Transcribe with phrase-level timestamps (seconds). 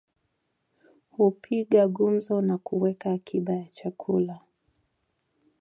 [1.11, 4.39] Hupiga gumzo na huweka akiba ya chakula